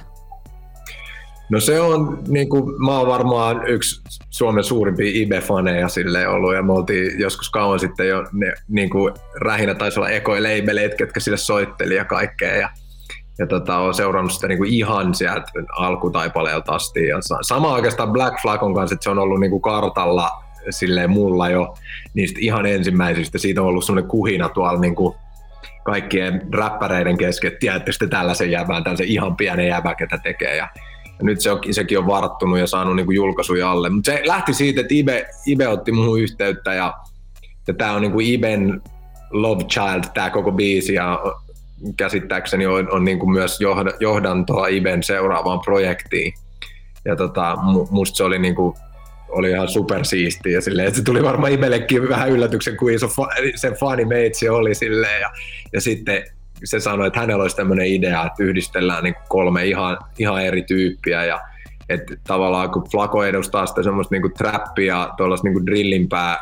No 1.50 1.60
se 1.60 1.80
on, 1.80 2.18
niin 2.28 2.48
kuin, 2.48 2.84
mä 2.84 2.98
oon 2.98 3.08
varmaan 3.08 3.66
yksi 3.66 4.02
Suomen 4.30 4.64
suurimpia 4.64 5.10
IBE-faneja 5.14 5.88
sille 5.88 6.28
ollut, 6.28 6.54
ja 6.54 6.62
me 6.62 6.72
oltiin 6.72 7.20
joskus 7.20 7.50
kauan 7.50 7.80
sitten 7.80 8.08
jo, 8.08 8.24
ne, 8.32 8.54
niin 8.68 8.90
kuin, 8.90 9.14
rähinä 9.40 9.74
taisi 9.74 10.00
olla 10.00 10.08
ekoi 10.08 10.42
leibeleet, 10.42 10.94
ketkä 10.94 11.20
sille 11.20 11.36
soitteli 11.36 11.94
ja 11.94 12.04
kaikkea, 12.04 12.56
ja, 12.56 12.68
ja 13.38 13.46
tota, 13.46 13.78
olen 13.78 13.94
seurannut 13.94 14.32
sitä 14.32 14.48
niin 14.48 14.58
kuin 14.58 14.70
ihan 14.70 15.14
sieltä 15.14 15.46
alkutaipaleelta 15.76 16.74
asti, 16.74 17.06
ja 17.06 17.18
sama 17.42 17.72
oikeastaan 17.72 18.12
Black 18.12 18.42
Flagon 18.42 18.74
kanssa, 18.74 18.94
että 18.94 19.04
se 19.04 19.10
on 19.10 19.18
ollut 19.18 19.40
niin 19.40 19.50
kuin 19.50 19.62
kartalla 19.62 20.43
silleen 20.70 21.10
mulla 21.10 21.50
jo 21.50 21.74
niistä 22.14 22.38
ihan 22.42 22.66
ensimmäisistä. 22.66 23.38
Siitä 23.38 23.62
on 23.62 23.66
ollut 23.66 23.84
semmoinen 23.84 24.10
kuhina 24.10 24.48
tuolla 24.48 24.80
niin 24.80 24.94
kuin 24.94 25.14
kaikkien 25.84 26.42
räppäreiden 26.52 27.18
kesken, 27.18 27.48
että 27.48 27.58
tiedätte 27.60 27.92
sitten 27.92 28.10
tällaisen 28.10 28.50
jäbän, 28.50 28.84
tällaisen 28.84 29.06
ihan 29.06 29.36
pienen 29.36 29.68
jäbä, 29.68 29.94
ketä 29.94 30.18
tekee. 30.18 30.56
Ja, 30.56 30.68
nyt 31.22 31.40
se 31.40 31.50
on, 31.50 31.60
sekin 31.70 31.98
on 31.98 32.06
varttunut 32.06 32.58
ja 32.58 32.66
saanut 32.66 32.96
niin 32.96 33.06
kuin 33.06 33.16
julkaisuja 33.16 33.70
alle. 33.70 33.88
Mutta 33.88 34.12
se 34.12 34.22
lähti 34.24 34.54
siitä, 34.54 34.80
että 34.80 34.94
Ibe, 34.94 35.26
Ibe 35.46 35.68
otti 35.68 35.92
muuhun 35.92 36.20
yhteyttä 36.20 36.74
ja, 36.74 36.94
ja 37.66 37.74
tämä 37.74 37.92
on 37.92 38.02
niin 38.02 38.12
kuin 38.12 38.26
Iben 38.26 38.82
Love 39.30 39.64
Child, 39.64 40.04
tämä 40.14 40.30
koko 40.30 40.52
biisi 40.52 40.94
ja 40.94 41.20
käsittääkseni 41.96 42.66
on, 42.66 42.92
on 42.92 43.04
niin 43.04 43.18
kuin 43.18 43.30
myös 43.30 43.58
johdantoa 44.00 44.66
Iben 44.66 45.02
seuraavaan 45.02 45.60
projektiin. 45.60 46.32
Ja 47.04 47.16
tota, 47.16 47.56
musta 47.90 48.16
se 48.16 48.24
oli 48.24 48.38
niin 48.38 48.54
kuin 48.54 48.76
oli 49.34 49.50
ihan 49.50 49.68
supersiisti 49.68 50.52
ja 50.52 50.60
silleen, 50.60 50.88
että 50.88 50.98
se 50.98 51.04
tuli 51.04 51.22
varmaan 51.22 51.52
Imellekin 51.52 52.08
vähän 52.08 52.30
yllätyksen, 52.30 52.76
kuin 52.76 52.94
iso 52.94 53.06
fa- 53.06 53.52
se 53.54 53.70
fanimeitsi 53.70 54.48
oli 54.48 54.74
silleen 54.74 55.20
ja, 55.20 55.30
ja 55.72 55.80
sitten 55.80 56.24
se 56.64 56.80
sanoi, 56.80 57.06
että 57.06 57.20
hänellä 57.20 57.42
olisi 57.42 57.56
tämmöinen 57.56 57.86
idea, 57.86 58.26
että 58.26 58.42
yhdistellään 58.42 59.04
niin 59.04 59.14
kolme 59.28 59.64
ihan, 59.64 59.98
ihan 60.18 60.44
eri 60.44 60.62
tyyppiä 60.62 61.24
ja 61.24 61.40
että 61.88 62.14
tavallaan 62.26 62.70
kun 62.70 62.84
Flako 62.90 63.24
edustaa 63.24 63.66
sitä 63.66 63.82
semmoista 63.82 64.14
niin 64.14 64.34
trappia, 64.38 65.08
tuollaista 65.16 65.48
niin 65.48 65.66
drillinpää 65.66 66.38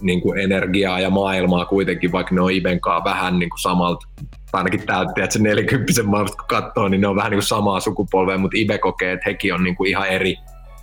niin 0.00 0.20
kuin 0.20 0.38
energiaa 0.38 1.00
ja 1.00 1.10
maailmaa 1.10 1.64
kuitenkin, 1.64 2.12
vaikka 2.12 2.34
ne 2.34 2.40
on 2.40 2.52
Ibenkaan 2.52 3.04
vähän 3.04 3.38
niin 3.38 3.50
kuin 3.50 3.60
samalta, 3.60 4.06
ainakin 4.52 4.86
täältä, 4.86 5.12
että 5.16 5.32
se 5.32 5.42
40 5.42 6.02
maailmasta 6.02 6.36
kun 6.36 6.48
katsoo, 6.48 6.88
niin 6.88 7.00
ne 7.00 7.06
on 7.06 7.16
vähän 7.16 7.30
niin 7.30 7.38
kuin 7.38 7.46
samaa 7.46 7.80
sukupolvea, 7.80 8.38
mutta 8.38 8.58
Ibe 8.58 8.78
kokee, 8.78 9.12
että 9.12 9.24
hekin 9.26 9.54
on 9.54 9.64
niin 9.64 9.76
kuin 9.76 9.90
ihan 9.90 10.08
eri 10.08 10.36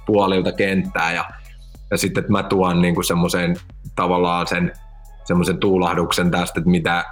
puolilta 0.05 0.51
kenttää 0.51 1.13
ja, 1.13 1.25
ja 1.91 1.97
sitten 1.97 2.21
että 2.21 2.31
mä 2.31 2.43
tuon 2.43 2.81
niin 2.81 2.95
kuin 2.95 3.05
semmoisen 3.05 3.55
tavallaan 3.95 4.47
sen 4.47 4.71
semmoisen 5.23 5.57
tuulahduksen 5.57 6.31
tästä, 6.31 6.59
että 6.59 6.69
mitä, 6.69 7.05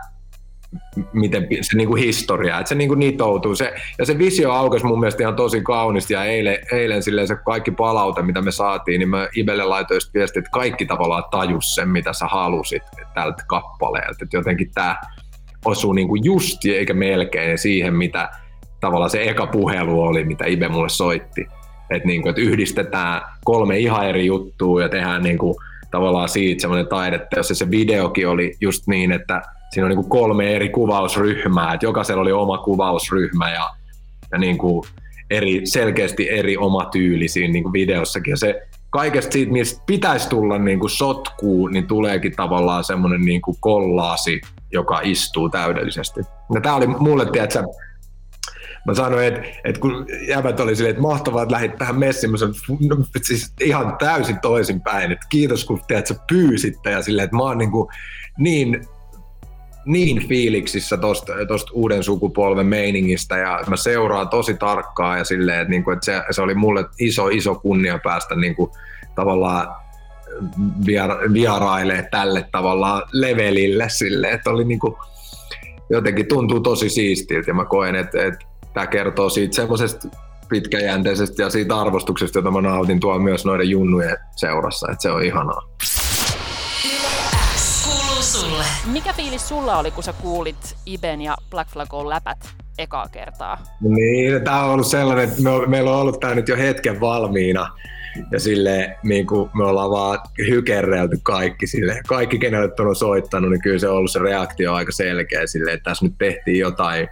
miten 1.14 1.48
se 1.62 1.78
niin 1.78 1.88
kuin 1.88 2.04
historia, 2.04 2.60
että 2.60 2.70
se 2.70 2.76
niin 2.76 2.88
kuin 2.88 3.00
nitoutuu. 3.00 3.56
Se, 3.56 3.74
ja 4.00 4.06
se 4.06 4.18
visio 4.18 4.52
aukesi 4.52 4.86
mun 4.86 5.00
mielestä 5.00 5.24
ihan 5.24 5.36
tosi 5.36 5.62
kaunisti 5.62 6.14
ja 6.14 6.24
eilen, 6.24 6.58
eilen 6.72 7.04
silleen 7.04 7.28
se 7.28 7.36
kaikki 7.36 7.72
palaute, 7.72 8.22
mitä 8.22 8.42
me 8.42 8.52
saatiin, 8.52 9.00
niin 9.00 9.10
mä 9.10 9.28
Ibelle 9.36 9.64
laitoin 9.64 10.02
viesti, 10.14 10.40
että 10.40 10.52
kaikki 10.52 10.86
tavallaan 10.86 11.24
tajus 11.32 11.76
sen, 11.76 11.90
mitä 11.90 12.14
sä 12.14 12.26
halusit 12.26 12.84
tältä 13.14 13.44
kappaleelta. 13.48 14.24
Että 14.24 14.38
jotenkin 14.38 14.72
tämä 14.74 14.96
osuu 15.66 15.94
niin 15.94 16.08
kuin 16.08 16.26
just 16.26 16.66
eikä 16.66 16.94
melkein 16.94 17.58
siihen, 17.58 17.96
mitä 17.96 18.30
tavallaan 18.80 19.10
se 19.10 19.24
eka 19.24 19.48
puhelu 19.48 20.02
oli, 20.02 20.24
mitä 20.24 20.46
Ibe 20.46 20.68
mulle 20.68 20.90
soitti 20.90 21.48
että, 21.92 22.08
niin 22.08 22.22
kuin, 22.22 22.30
että 22.30 22.42
yhdistetään 22.42 23.22
kolme 23.44 23.78
ihan 23.80 24.08
eri 24.08 24.26
juttua 24.26 24.82
ja 24.82 24.90
tehdään 24.90 25.24
niin 25.24 25.38
kuin, 25.38 25.56
tavallaan 25.92 26.30
siitä 26.30 26.62
semmoinen 26.62 26.88
taidetta, 26.88 27.40
jossa 27.40 27.56
se 27.56 27.72
videokin 27.72 28.28
oli 28.28 28.54
just 28.62 28.88
niin, 28.88 29.12
että 29.12 29.42
siinä 29.74 29.86
on 29.86 29.90
niin 29.90 30.00
kuin 30.00 30.10
kolme 30.10 30.56
eri 30.56 30.70
kuvausryhmää, 30.70 31.74
että 31.74 31.86
jokaisella 31.86 32.22
oli 32.22 32.32
oma 32.32 32.58
kuvausryhmä 32.58 33.52
ja, 33.52 33.70
ja 34.32 34.38
niin 34.38 34.58
kuin 34.58 34.84
eri, 35.30 35.62
selkeästi 35.64 36.30
eri 36.30 36.58
oma 36.58 36.86
tyyli 36.86 37.28
siinä 37.28 37.54
niin 37.54 37.64
kuin 37.64 37.74
videossakin. 37.74 38.32
Ja 38.32 38.38
se 38.38 38.62
kaikesta 38.90 39.32
siitä, 39.32 39.52
mistä 39.52 39.84
pitäisi 39.86 40.30
tulla 40.30 40.58
niin 40.58 40.80
kuin 40.80 40.90
sotkuun, 40.90 41.72
niin 41.72 41.88
tuleekin 41.88 42.36
tavallaan 42.36 42.84
semmoinen 42.84 43.22
niin 43.22 43.42
kuin 43.42 43.58
kollaasi, 43.60 44.42
joka 44.72 45.00
istuu 45.04 45.50
täydellisesti. 45.50 46.20
Ja 46.54 46.62
tämä 46.62 46.76
oli 46.76 46.88
mulle, 46.88 47.26
tiedätkö, 47.26 47.64
mä 48.86 48.94
sanoin, 48.94 49.28
että, 49.28 49.42
että 49.64 49.82
kun 49.82 50.06
jävät 50.28 50.60
oli 50.60 50.76
silleen, 50.76 50.92
että 50.92 51.02
mahtavaa, 51.02 51.44
että 51.44 51.54
lähdit 51.54 51.76
tähän 51.76 52.00
messiin, 52.00 52.32
mä 52.32 52.38
sanoin, 52.38 52.56
no, 52.90 52.98
siis 53.22 53.54
ihan 53.62 53.98
täysin 54.00 54.40
toisinpäin, 54.42 55.12
että 55.12 55.26
kiitos 55.30 55.66
kun 55.66 55.82
teet 55.88 56.08
sä 56.08 56.16
pyysitte 56.30 56.92
ja 56.92 57.02
silleen, 57.02 57.24
että 57.24 57.36
mä 57.36 57.44
oon 57.44 57.58
niin, 57.58 57.72
kuin 57.72 57.88
niin 58.38 58.88
niin 59.86 60.28
fiiliksissä 60.28 60.98
tosta, 60.98 61.34
tosta 61.48 61.72
uuden 61.74 62.04
sukupolven 62.04 62.66
meiningistä 62.66 63.38
ja 63.38 63.60
mä 63.68 63.76
seuraan 63.76 64.30
tosi 64.30 64.54
tarkkaan 64.54 65.18
ja 65.18 65.24
silleen, 65.24 65.62
että, 65.62 65.70
niinku, 65.70 65.92
että 65.92 66.06
se, 66.06 66.22
se, 66.32 66.42
oli 66.42 66.56
mulle 66.56 66.86
iso, 67.00 67.28
iso 67.28 67.56
kunnia 67.56 68.00
päästä 68.04 68.36
niinku, 68.36 68.72
tavallaan 69.16 69.76
viera, 70.86 71.18
vierailee 71.34 72.08
tälle 72.12 72.46
tavallaan 72.52 73.04
levelille 73.12 73.90
silleen, 73.90 74.34
että 74.34 74.50
oli 74.50 74.64
niinku, 74.64 74.98
jotenkin 75.90 76.28
tuntuu 76.28 76.60
tosi 76.60 76.90
siistiltä 76.90 77.50
ja 77.50 77.54
mä 77.54 77.66
koen, 77.66 77.96
että, 77.96 78.26
että 78.26 78.46
tämä 78.74 78.88
kertoo 78.88 79.30
siitä 79.30 79.56
semmoisesta 79.56 80.08
pitkäjänteisestä 80.50 81.42
ja 81.42 81.50
siitä 81.50 81.80
arvostuksesta, 81.80 82.38
jota 82.38 82.52
mä 82.52 82.62
nautin 82.62 83.00
tuolla 83.00 83.20
myös 83.20 83.46
noiden 83.46 83.70
junnujen 83.70 84.18
seurassa, 84.36 84.92
että 84.92 85.02
se 85.02 85.12
on 85.12 85.24
ihanaa. 85.24 85.62
Mikä 88.86 89.14
fiilis 89.14 89.50
sulla 89.50 89.78
oli, 89.78 89.92
kun 89.92 90.04
sä 90.04 90.14
kuulit 90.14 90.76
Iben 90.86 91.22
ja 91.22 91.36
Black 91.50 91.72
Flagon 91.72 92.10
läpät 92.10 92.38
ekaa 92.78 93.08
kertaa? 93.12 93.58
Niin, 93.82 94.44
tämä 94.44 94.64
on 94.64 94.70
ollut 94.70 94.88
sellainen, 94.88 95.30
että 95.30 95.42
me, 95.42 95.68
meillä 95.68 95.92
on 95.92 96.02
ollut 96.02 96.20
tämä 96.20 96.36
nyt 96.36 96.48
jo 96.48 96.58
hetken 96.58 97.00
valmiina. 97.00 97.68
Ja 98.32 98.40
sille 98.40 98.98
niin 99.04 99.28
kuin 99.28 99.50
me 99.54 99.64
ollaan 99.64 99.92
vaan 99.92 100.20
hykerreilty 100.38 101.18
kaikki 101.24 101.68
sille. 101.68 102.02
Kaikki, 102.08 102.40
kenelle 102.40 102.72
on 102.80 102.96
soittanut, 102.96 103.52
niin 103.52 103.62
kyllä 103.62 103.80
se 103.80 103.90
on 103.90 103.96
ollut 103.96 104.12
se 104.12 104.20
reaktio 104.20 104.74
aika 104.74 104.92
selkeä 104.92 105.48
sille, 105.48 105.72
että 105.72 105.90
tässä 105.90 106.06
nyt 106.06 106.16
tehtiin 106.18 106.60
jotain 106.60 107.08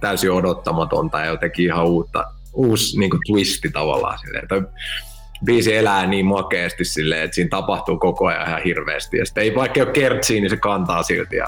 täysin 0.00 0.30
odottamatonta 0.30 1.20
ja 1.20 1.26
jotenkin 1.26 1.64
ihan 1.64 1.86
uutta, 1.86 2.24
uusi 2.52 2.98
niin 2.98 3.10
kuin 3.10 3.20
twisti 3.26 3.70
tavallaan 3.70 4.18
sille. 4.18 4.38
Että 4.38 4.62
biisi 5.44 5.76
elää 5.76 6.06
niin 6.06 6.26
makeasti 6.26 6.84
silleen, 6.84 7.22
että 7.22 7.34
siinä 7.34 7.48
tapahtuu 7.48 7.98
koko 7.98 8.26
ajan 8.26 8.48
ihan 8.48 8.62
hirveästi. 8.62 9.18
Ja 9.18 9.26
sitten 9.26 9.44
ei 9.44 9.54
vaikka 9.54 9.80
ole 9.80 9.90
kertsiä, 9.90 10.40
niin 10.40 10.50
se 10.50 10.56
kantaa 10.56 11.02
silti. 11.02 11.36
Ja, 11.36 11.46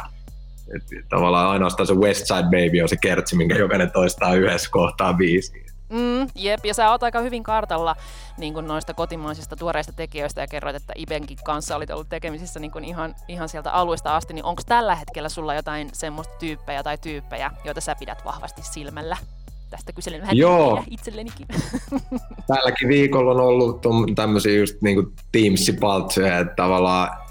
et, 0.77 1.09
tavallaan 1.09 1.51
ainoastaan 1.51 1.87
se 1.87 1.95
West 1.95 2.27
Side 2.27 2.43
Baby 2.43 2.81
on 2.83 2.89
se 2.89 2.97
kertsi, 2.97 3.37
minkä 3.37 3.55
jokainen 3.57 3.91
toistaa 3.91 4.35
yhdessä 4.35 4.71
kohtaa 4.71 5.15
biisiä. 5.15 5.65
Mm, 5.95 6.29
jep, 6.35 6.65
ja 6.65 6.75
sä 6.75 6.91
oot 6.91 7.03
aika 7.03 7.21
hyvin 7.21 7.43
kartalla 7.43 7.97
niin 8.39 8.55
kuin 8.55 8.69
noista 8.69 8.95
kotimaisista 8.95 9.57
tuoreista 9.57 9.93
tekijöistä 9.93 10.41
ja 10.41 10.47
kerroit, 10.47 10.77
että 10.77 10.93
Ibenkin 10.97 11.39
kanssa 11.45 11.77
olit 11.77 11.91
ollut 11.91 12.09
tekemisissä 12.09 12.61
niin 12.61 12.71
kuin 12.71 12.85
ihan, 12.85 13.15
ihan 13.29 13.49
sieltä 13.49 13.71
aluista 13.71 14.17
asti, 14.17 14.35
niin 14.35 14.45
onko 14.45 14.63
tällä 14.67 14.95
hetkellä 14.95 15.29
sulla 15.29 15.55
jotain 15.55 15.89
semmoista 15.93 16.35
tyyppejä 16.39 16.83
tai 16.83 16.99
tyyppejä, 16.99 17.51
joita 17.65 17.81
sä 17.81 17.95
pidät 17.95 18.25
vahvasti 18.25 18.63
silmällä? 18.63 19.17
Tästä 19.71 19.93
kyselen 19.93 20.21
vähän 20.21 20.37
Joo. 20.37 20.85
itsellenikin. 20.91 21.47
Tälläkin 22.55 22.89
viikolla 22.89 23.31
on 23.31 23.41
ollut 23.41 23.83
tämmöisiä 24.15 24.59
just 24.59 24.83
niin 24.83 24.95
kuin 24.97 25.13
Teams-paltsuja, 25.33 26.39
että 26.39 26.55
tavallaan 26.57 27.25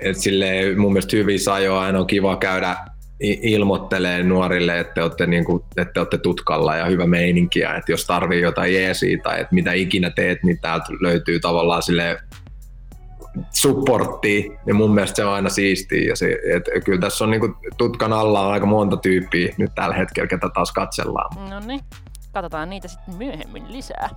että 0.00 0.22
silleen, 0.22 0.80
mun 0.80 0.92
mielestä 0.92 1.16
hyvin 1.16 1.40
sajoa 1.40 1.82
aina 1.82 1.98
on 1.98 2.06
kiva 2.06 2.36
käydä 2.36 2.76
ilmoittelee 3.20 4.22
nuorille, 4.22 4.80
että 4.80 5.02
olette, 5.02 5.26
niin 5.26 5.44
kuin, 5.44 5.64
että 5.76 6.00
olette 6.00 6.18
tutkalla 6.18 6.76
ja 6.76 6.84
hyvä 6.84 7.06
meininki 7.06 7.60
ja 7.60 7.76
että 7.76 7.92
jos 7.92 8.06
tarvii 8.06 8.40
jotain 8.40 8.74
jeesiä 8.74 9.18
tai 9.22 9.40
että 9.40 9.54
mitä 9.54 9.72
ikinä 9.72 10.10
teet, 10.10 10.42
niin 10.42 10.60
täältä 10.60 10.86
löytyy 11.00 11.40
tavallaan 11.40 11.82
sille 11.82 12.20
supporttia, 13.50 14.52
ja 14.66 14.74
mun 14.74 14.94
mielestä 14.94 15.16
se 15.16 15.24
on 15.24 15.32
aina 15.32 15.48
siistiä. 15.48 16.08
Ja 16.08 16.16
se, 16.16 16.38
et, 16.54 16.84
kyllä 16.84 17.00
tässä 17.00 17.24
on 17.24 17.30
niin 17.30 17.40
kuin, 17.40 17.54
tutkan 17.76 18.12
alla 18.12 18.46
on 18.46 18.52
aika 18.52 18.66
monta 18.66 18.96
tyyppiä 18.96 19.54
nyt 19.58 19.70
tällä 19.74 19.94
hetkellä, 19.94 20.26
ketä 20.26 20.48
taas 20.54 20.72
katsellaan. 20.72 21.50
No 21.50 21.60
niin 21.66 21.80
katsotaan 22.38 22.70
niitä 22.70 22.88
sitten 22.88 23.14
myöhemmin 23.14 23.72
lisää. 23.72 24.10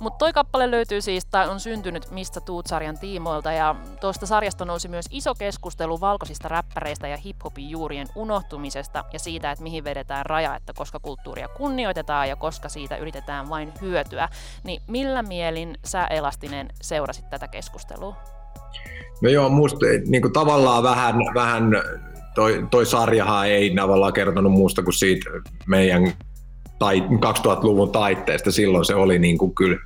Mutta 0.00 0.18
toi 0.18 0.32
kappale 0.32 0.70
löytyy 0.70 1.00
siis, 1.00 1.24
tai 1.24 1.48
on 1.48 1.60
syntynyt 1.60 2.10
Mistä 2.10 2.40
tuut-sarjan 2.40 2.98
tiimoilta, 2.98 3.52
ja 3.52 3.74
tuosta 4.00 4.26
sarjasta 4.26 4.64
nousi 4.64 4.88
myös 4.88 5.06
iso 5.10 5.34
keskustelu 5.34 6.00
valkoisista 6.00 6.48
räppäreistä 6.48 7.08
ja 7.08 7.16
hiphopin 7.16 7.70
juurien 7.70 8.08
unohtumisesta, 8.14 9.04
ja 9.12 9.18
siitä, 9.18 9.50
että 9.50 9.62
mihin 9.62 9.84
vedetään 9.84 10.26
raja, 10.26 10.56
että 10.56 10.72
koska 10.72 11.00
kulttuuria 11.00 11.48
kunnioitetaan 11.48 12.28
ja 12.28 12.36
koska 12.36 12.68
siitä 12.68 12.96
yritetään 12.96 13.48
vain 13.48 13.72
hyötyä. 13.80 14.28
Niin 14.64 14.82
millä 14.86 15.22
mielin 15.22 15.78
sä 15.84 16.06
Elastinen 16.06 16.68
seurasit 16.82 17.30
tätä 17.30 17.48
keskustelua? 17.48 18.16
No 19.22 19.28
joo, 19.28 19.48
musta 19.48 19.86
niin 20.06 20.22
kuin 20.22 20.32
tavallaan 20.32 20.82
vähän, 20.82 21.14
vähän 21.34 21.70
toi, 22.34 22.66
toi 22.70 22.86
sarjahan 22.86 23.46
ei 23.46 23.74
tavallaan 23.74 24.12
kertonut 24.12 24.52
muusta 24.52 24.82
kuin 24.82 24.94
siitä 24.94 25.30
meidän 25.66 26.12
tai 26.82 27.00
2000-luvun 27.00 27.92
taitteesta. 27.92 28.52
Silloin 28.52 28.84
se 28.84 28.94
oli 28.94 29.18
niin 29.18 29.38
kuin 29.38 29.54
kyllä 29.54 29.78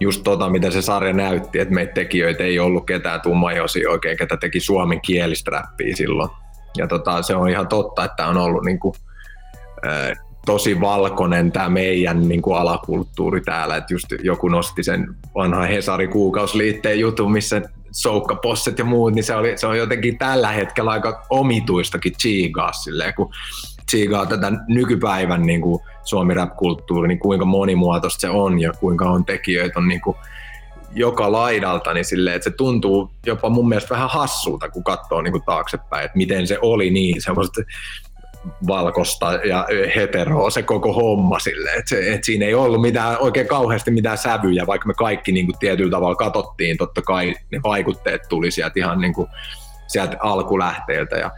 just 0.00 0.22
tota, 0.24 0.48
mitä 0.48 0.70
se 0.70 0.82
sarja 0.82 1.12
näytti, 1.12 1.58
että 1.58 1.74
meitä 1.74 1.92
tekijöitä 1.92 2.44
ei 2.44 2.58
ollut 2.58 2.86
ketään 2.86 3.20
tummajosia 3.20 3.90
oikein, 3.90 4.16
ketä 4.16 4.36
teki 4.36 4.60
suomen 4.60 5.00
kielistä 5.00 5.50
räppiä 5.50 5.96
silloin. 5.96 6.30
Ja 6.76 6.86
tota, 6.86 7.22
se 7.22 7.34
on 7.36 7.48
ihan 7.48 7.68
totta, 7.68 8.04
että 8.04 8.26
on 8.26 8.36
ollut 8.36 8.64
niin 8.64 8.80
kuin, 8.80 8.94
ää, 9.82 10.14
tosi 10.46 10.80
valkoinen 10.80 11.52
tämä 11.52 11.68
meidän 11.68 12.28
niin 12.28 12.42
kuin 12.42 12.56
alakulttuuri 12.56 13.40
täällä, 13.40 13.76
että 13.76 13.94
just 13.94 14.06
joku 14.22 14.48
nosti 14.48 14.82
sen 14.82 15.14
vanhan 15.34 15.68
Hesari 15.68 16.08
kuukausliitteen 16.08 17.00
jutun, 17.00 17.32
missä 17.32 17.62
soukkaposset 17.90 18.78
ja 18.78 18.84
muut, 18.84 19.14
niin 19.14 19.24
se, 19.24 19.34
oli, 19.34 19.58
se 19.58 19.66
on 19.66 19.78
jotenkin 19.78 20.18
tällä 20.18 20.48
hetkellä 20.48 20.90
aika 20.90 21.26
omituistakin 21.30 22.12
chiigaa 22.12 22.72
silleen, 22.72 23.14
kun 23.14 23.32
tsiigaa 23.90 24.26
tätä 24.26 24.52
nykypäivän 24.68 25.42
niin 25.42 25.60
kuin 25.60 25.82
suomi 26.04 26.34
rap-kulttuuri, 26.34 27.08
niin 27.08 27.18
kuinka 27.18 27.44
monimuotoista 27.44 28.20
se 28.20 28.28
on 28.28 28.60
ja 28.60 28.72
kuinka 28.72 29.10
on 29.10 29.24
tekijöitä 29.24 29.78
on 29.78 29.88
niin 29.88 30.00
kuin 30.00 30.16
joka 30.94 31.32
laidalta, 31.32 31.94
niin 31.94 32.04
silleen, 32.04 32.36
että 32.36 32.50
se 32.50 32.56
tuntuu 32.56 33.10
jopa 33.26 33.48
mun 33.48 33.68
mielestä 33.68 33.94
vähän 33.94 34.10
hassulta, 34.10 34.68
kun 34.68 34.84
katsoo 34.84 35.22
niin 35.22 35.32
kuin 35.32 35.42
taaksepäin, 35.46 36.04
että 36.04 36.18
miten 36.18 36.46
se 36.46 36.58
oli 36.62 36.90
niin 36.90 37.22
semmoista 37.22 37.62
valkosta 38.66 39.32
ja 39.32 39.66
heteroa 39.96 40.50
se 40.50 40.62
koko 40.62 40.92
homma 40.92 41.38
sille, 41.38 41.70
että, 41.70 41.96
että 42.14 42.26
siinä 42.26 42.46
ei 42.46 42.54
ollut 42.54 42.80
mitään, 42.80 43.18
oikein 43.20 43.46
kauheasti 43.46 43.90
mitään 43.90 44.18
sävyjä, 44.18 44.66
vaikka 44.66 44.86
me 44.86 44.94
kaikki 44.94 45.32
niin 45.32 45.46
kuin 45.46 45.58
tietyllä 45.58 45.90
tavalla 45.90 46.16
katsottiin, 46.16 46.76
totta 46.76 47.02
kai 47.02 47.34
ne 47.52 47.60
vaikutteet 47.62 48.22
tuli 48.28 48.50
sieltä 48.50 48.74
ihan 48.76 49.00
niin 49.00 49.14
kuin 49.14 49.28
sieltä 49.86 50.16
alkulähteiltä 50.20 51.16
ja 51.16 51.30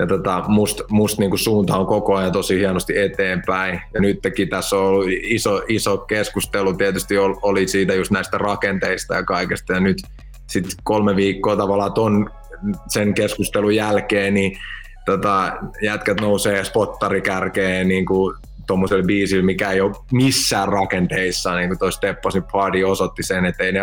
ja 0.00 0.06
tota, 0.06 0.44
musta 0.48 0.84
must 0.90 1.18
niinku 1.18 1.36
suunta 1.36 1.76
on 1.76 1.86
koko 1.86 2.16
ajan 2.16 2.32
tosi 2.32 2.58
hienosti 2.58 2.98
eteenpäin. 2.98 3.80
Ja 3.94 4.00
nytkin 4.00 4.48
tässä 4.48 4.76
on 4.76 4.82
ollut 4.82 5.06
iso, 5.22 5.62
iso 5.68 5.98
keskustelu 5.98 6.72
tietysti 6.72 7.14
oli 7.18 7.68
siitä 7.68 7.94
just 7.94 8.10
näistä 8.10 8.38
rakenteista 8.38 9.14
ja 9.14 9.24
kaikesta. 9.24 9.72
Ja 9.72 9.80
nyt 9.80 10.02
sitten 10.46 10.72
kolme 10.82 11.16
viikkoa 11.16 11.56
tavallaan 11.56 11.92
ton 11.92 12.30
sen 12.88 13.14
keskustelun 13.14 13.74
jälkeen, 13.74 14.34
niin 14.34 14.58
tota, 15.06 15.52
jätkät 15.82 16.20
nousee 16.20 16.64
spottarikärkeen 16.64 17.88
niin 17.88 18.06
kuin 18.06 18.36
tuommoiselle 18.66 19.04
biisille, 19.04 19.42
mikä 19.42 19.70
ei 19.70 19.80
ole 19.80 19.96
missään 20.12 20.68
rakenteissa, 20.68 21.56
niin 21.56 21.68
kuin 21.68 21.78
toi 21.78 21.92
Steppasin 21.92 22.42
Party 22.52 22.82
osoitti 22.82 23.22
sen, 23.22 23.44
että 23.44 23.64
ei, 23.64 23.72
ne, 23.72 23.80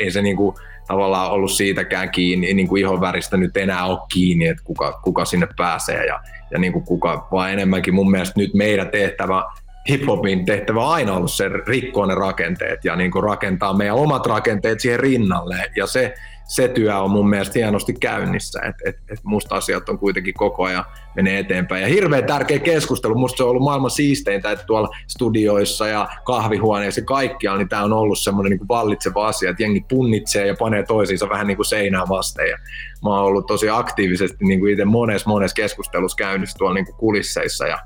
ei 0.00 0.10
se 0.10 0.22
niin 0.22 0.36
kuin, 0.36 0.56
tavallaan 0.92 1.30
ollut 1.30 1.50
siitäkään 1.50 2.10
kiinni, 2.10 2.54
niin 2.54 2.68
kuin 2.68 2.80
ihon 2.80 3.00
väristä 3.00 3.36
nyt 3.36 3.56
enää 3.56 3.84
ole 3.84 3.98
kiinni, 4.12 4.46
että 4.46 4.64
kuka, 4.64 5.00
kuka 5.04 5.24
sinne 5.24 5.48
pääsee 5.56 6.06
ja, 6.06 6.20
ja 6.50 6.58
niin 6.58 6.72
kuin 6.72 6.84
kuka, 6.84 7.28
vaan 7.32 7.52
enemmänkin 7.52 7.94
mun 7.94 8.10
mielestä 8.10 8.40
nyt 8.40 8.54
meidän 8.54 8.88
tehtävä 8.88 9.44
hiphopin 9.88 10.44
tehtävä 10.44 10.86
on 10.86 10.92
aina 10.92 11.14
ollut 11.14 11.32
se 11.32 11.48
rikkoa 11.66 12.06
ne 12.06 12.14
rakenteet 12.14 12.84
ja 12.84 12.96
niin 12.96 13.10
kuin 13.10 13.24
rakentaa 13.24 13.76
meidän 13.76 13.96
omat 13.96 14.26
rakenteet 14.26 14.80
siihen 14.80 15.00
rinnalle. 15.00 15.70
Ja 15.76 15.86
se, 15.86 16.14
se 16.44 16.68
työ 16.68 16.98
on 16.98 17.10
mun 17.10 17.28
mielestä 17.28 17.58
hienosti 17.58 17.92
käynnissä, 17.92 18.60
että 18.60 18.82
et, 18.86 18.96
et 19.12 19.24
musta 19.24 19.54
asiat 19.54 19.88
on 19.88 19.98
kuitenkin 19.98 20.34
koko 20.34 20.64
ajan 20.64 20.84
menee 21.16 21.38
eteenpäin. 21.38 21.82
Ja 21.82 21.88
hirveän 21.88 22.24
tärkeä 22.24 22.58
keskustelu, 22.58 23.14
musta 23.14 23.36
se 23.36 23.42
on 23.42 23.50
ollut 23.50 23.62
maailman 23.62 23.90
siisteintä, 23.90 24.50
että 24.50 24.64
tuolla 24.66 24.88
studioissa 25.06 25.86
ja 25.86 26.08
kahvihuoneissa 26.24 27.00
ja 27.00 27.04
kaikkialla, 27.04 27.58
niin 27.58 27.68
tämä 27.68 27.84
on 27.84 27.92
ollut 27.92 28.18
semmoinen 28.18 28.50
niin 28.50 28.68
vallitseva 28.68 29.26
asia, 29.26 29.50
että 29.50 29.62
jengi 29.62 29.84
punnitsee 29.88 30.46
ja 30.46 30.54
panee 30.58 30.82
toisiinsa 30.82 31.28
vähän 31.28 31.46
niin 31.46 31.56
kuin 31.56 31.66
seinään 31.66 32.08
vasten. 32.08 32.48
Ja 32.48 32.58
mä 33.02 33.10
oon 33.10 33.24
ollut 33.24 33.46
tosi 33.46 33.68
aktiivisesti 33.68 34.44
niin 34.44 34.60
kuin 34.60 34.72
itse 34.72 34.84
monessa 34.84 35.30
monessa 35.30 35.54
keskustelussa 35.54 36.16
käynnissä 36.16 36.58
tuolla 36.58 36.74
niin 36.74 36.86
kuin 36.86 36.96
kulisseissa 36.96 37.66
ja, 37.66 37.78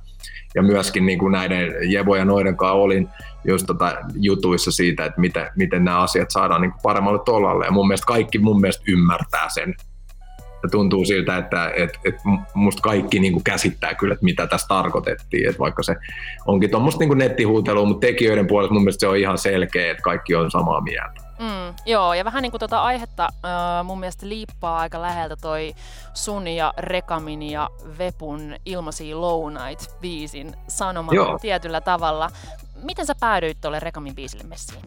ja 0.57 0.63
myöskin 0.63 1.07
niin 1.07 1.19
kuin 1.19 1.33
näiden 1.33 1.75
Jevo 1.93 2.17
ja 2.17 2.25
noiden 2.25 2.57
kanssa 2.57 2.73
olin 2.73 3.09
just 3.45 3.67
tota 3.67 3.97
jutuissa 4.15 4.71
siitä, 4.71 5.05
että 5.05 5.21
miten, 5.21 5.47
miten 5.57 5.85
nämä 5.85 6.01
asiat 6.01 6.31
saadaan 6.31 6.61
niin 6.61 6.73
paremmalle 6.83 7.21
tolalle. 7.25 7.65
Ja 7.65 7.71
mun 7.71 7.89
mielestä 7.89 8.07
kaikki 8.07 8.39
mun 8.39 8.61
mielestä 8.61 8.85
ymmärtää 8.89 9.49
sen. 9.49 9.75
Ja 10.63 10.69
tuntuu 10.71 11.05
siltä, 11.05 11.37
että 11.37 11.73
et, 11.77 11.91
et 12.05 12.15
musta 12.55 12.83
kaikki 12.83 13.21
niin 13.21 13.45
käsittää 13.45 13.95
kyllä, 13.95 14.13
että 14.13 14.25
mitä 14.25 14.47
tässä 14.47 14.69
tarkoitettiin. 14.69 15.49
Että 15.49 15.59
vaikka 15.59 15.83
se 15.83 15.97
onkin 16.47 16.71
tuommoista 16.71 17.05
niin 17.05 17.19
nettihuutelua, 17.19 17.85
mutta 17.85 18.07
tekijöiden 18.07 18.47
puolesta 18.47 18.75
mun 18.75 18.83
mielestä 18.83 19.01
se 19.01 19.09
on 19.09 19.17
ihan 19.17 19.39
selkeä, 19.39 19.91
että 19.91 20.03
kaikki 20.03 20.35
on 20.35 20.51
samaa 20.51 20.81
mieltä. 20.81 21.26
Mm, 21.39 21.75
joo, 21.87 22.15
ja 22.15 22.25
vähän 22.25 22.43
niin 22.43 22.51
kuin 22.51 22.59
tuota 22.59 22.83
aihetta 22.83 23.25
äh, 23.25 23.85
mun 23.85 24.01
mielestä 24.01 24.29
liippaa 24.29 24.79
aika 24.79 25.03
läheltä 25.03 25.37
toi 25.37 25.75
sun 26.15 26.49
ja 26.49 26.75
Rekamin 26.79 27.43
ja 27.43 27.71
Vepun 27.99 28.55
Ilmaisia 28.65 29.21
Lounait 29.21 29.91
biisin 30.01 30.55
sanoma 30.69 31.13
joo. 31.15 31.39
tietyllä 31.39 31.81
tavalla. 31.81 32.31
Miten 32.83 33.07
sä 33.07 33.15
päädyit 33.21 33.61
tuolle 33.61 33.81
Rekamin 33.81 34.15
biisille 34.15 34.45
messiin? 34.45 34.83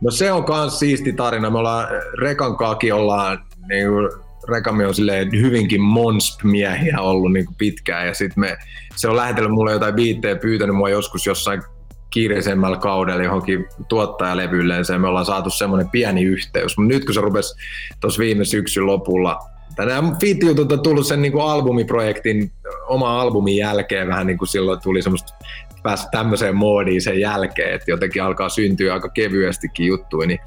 No 0.00 0.10
se 0.10 0.32
on 0.32 0.44
kans 0.44 0.78
siisti 0.78 1.12
tarina. 1.12 1.50
Me 1.50 1.58
ollaan 1.58 1.88
Rekan 2.20 2.56
kaakin 2.56 2.94
ollaan 2.94 3.44
niin 3.68 3.88
kuin, 3.88 4.08
Rekami 4.48 4.84
on 4.84 4.94
silleen 4.94 5.32
hyvinkin 5.32 5.80
monsp-miehiä 5.80 7.00
ollut 7.00 7.32
niin 7.32 7.46
pitkään 7.58 8.06
ja 8.06 8.14
sitten 8.14 8.40
me, 8.40 8.58
se 8.96 9.08
on 9.08 9.16
lähetellyt 9.16 9.52
mulle 9.52 9.72
jotain 9.72 9.94
biittejä 9.94 10.36
pyytänyt 10.36 10.76
mua 10.76 10.88
joskus 10.88 11.26
jossain 11.26 11.62
kiireisemmällä 12.10 12.76
kaudella 12.76 13.22
johonkin 13.22 13.66
tuottajalevylleensä 13.88 14.92
ja 14.92 14.98
me 14.98 15.08
ollaan 15.08 15.26
saatu 15.26 15.50
semmoinen 15.50 15.90
pieni 15.90 16.22
yhteys. 16.22 16.78
Mutta 16.78 16.94
nyt 16.94 17.04
kun 17.04 17.14
se 17.14 17.20
rupesi 17.20 17.54
tuossa 18.00 18.20
viime 18.20 18.44
syksyn 18.44 18.86
lopulla 18.86 19.38
Nämä 19.86 20.16
fiittijutut 20.20 20.72
on 20.72 20.82
tullut 20.82 21.06
sen 21.06 21.22
niin 21.22 21.32
kuin 21.32 21.44
albumiprojektin 21.44 22.52
oma 22.86 23.20
albumin 23.20 23.56
jälkeen 23.56 24.08
vähän 24.08 24.26
niin 24.26 24.38
kuin 24.38 24.48
silloin 24.48 24.80
tuli 24.80 25.02
semmoista 25.02 25.34
päästä 25.82 26.08
tämmöiseen 26.10 26.56
moodiin 26.56 27.02
sen 27.02 27.20
jälkeen, 27.20 27.74
että 27.74 27.90
jotenkin 27.90 28.22
alkaa 28.22 28.48
syntyä 28.48 28.94
aika 28.94 29.08
kevyestikin 29.08 29.86
juttuja, 29.86 30.26
niin, 30.26 30.40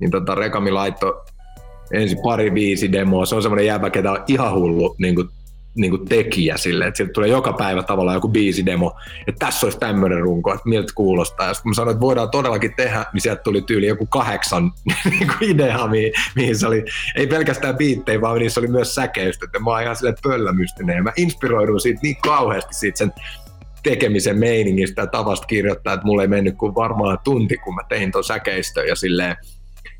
niin 0.00 0.10
tota 0.10 0.34
Rekami 0.34 0.70
laitto 0.70 1.24
ensin 1.92 2.18
pari 2.22 2.54
viisi 2.54 2.92
demoa. 2.92 3.26
Se 3.26 3.34
on 3.34 3.42
semmoinen 3.42 3.66
jäbä, 3.66 3.90
ketä 3.90 4.12
on 4.12 4.24
ihan 4.26 4.54
hullu 4.54 4.94
niin 4.98 5.14
kuin, 5.14 5.28
niin 5.74 5.90
kuin 5.90 6.08
tekijä 6.08 6.56
sille, 6.56 6.86
että 6.86 6.96
sieltä 6.96 7.12
tulee 7.12 7.28
joka 7.28 7.52
päivä 7.52 7.82
tavallaan 7.82 8.16
joku 8.16 8.32
demo, 8.66 8.96
että 9.26 9.46
tässä 9.46 9.66
olisi 9.66 9.78
tämmöinen 9.78 10.20
runko, 10.20 10.54
että 10.54 10.68
miltä 10.68 10.92
kuulostaa. 10.94 11.48
Ja 11.48 11.54
kun 11.62 11.70
mä 11.70 11.74
sanoin, 11.74 11.94
että 11.94 12.00
voidaan 12.00 12.30
todellakin 12.30 12.74
tehdä, 12.76 13.06
niin 13.12 13.20
sieltä 13.20 13.42
tuli 13.42 13.62
tyyli 13.62 13.86
joku 13.86 14.06
kahdeksan 14.06 14.72
niin 15.10 15.26
kuin 15.26 15.50
idea, 15.50 15.86
mihin, 15.86 16.12
mihin 16.36 16.58
se 16.58 16.66
oli, 16.66 16.84
ei 17.14 17.26
pelkästään 17.26 17.76
biittejä, 17.76 18.20
vaan 18.20 18.38
niissä 18.38 18.60
oli 18.60 18.68
myös 18.68 18.94
säkeistä, 18.94 19.44
että 19.44 19.58
mä 19.58 19.70
oon 19.70 19.82
ihan 19.82 19.96
silleen 19.96 20.16
pöllämystinen. 20.22 20.96
Ja 20.96 21.02
mä 21.02 21.12
inspiroidun 21.16 21.80
siitä 21.80 22.00
niin 22.02 22.16
kauheasti 22.16 22.74
siitä 22.74 22.98
sen 22.98 23.12
tekemisen 23.82 24.38
meiningistä 24.38 25.02
ja 25.02 25.06
tavasta 25.06 25.46
kirjoittaa, 25.46 25.94
että 25.94 26.06
mulle 26.06 26.22
ei 26.22 26.28
mennyt 26.28 26.56
kuin 26.56 26.74
varmaan 26.74 27.18
tunti, 27.24 27.56
kun 27.56 27.74
mä 27.74 27.82
tein 27.88 28.12
ton 28.12 28.24
säkeistön 28.24 28.88
ja 28.88 28.96
silleen, 28.96 29.36